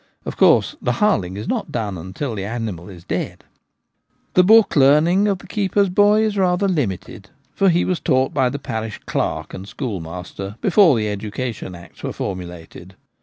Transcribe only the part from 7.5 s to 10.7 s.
for he was taught by the parish clerk and schoolmaster